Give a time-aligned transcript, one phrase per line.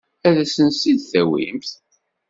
[0.27, 1.69] Ad asent-tt-id-tawimt?